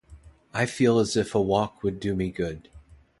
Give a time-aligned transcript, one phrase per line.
[0.51, 2.69] I feel as if a walk would do me good.